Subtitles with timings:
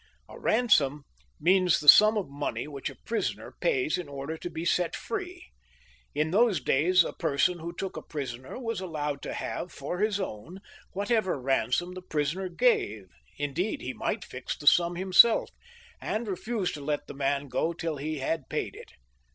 [0.27, 1.03] A ransom
[1.39, 5.45] means the sum of money which a prisoner pays in order to be set free.
[6.15, 10.19] In those days a person who took a prisoner was allowed to have, for his
[10.19, 10.59] own,
[10.93, 15.51] whatever ransom the prisoner gave; indeed, he might fix the sum himself,
[16.01, 18.93] and refuse to let the man go till he had paid it.